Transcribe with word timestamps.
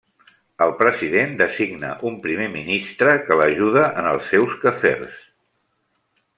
El 0.65 0.71
president 0.77 1.35
designa 1.41 1.91
un 2.11 2.17
primer 2.25 2.49
ministre 2.55 3.13
que 3.29 3.39
l'ajuda 3.43 3.87
en 4.05 4.11
els 4.15 4.33
seus 4.35 4.59
quefers. 4.67 5.25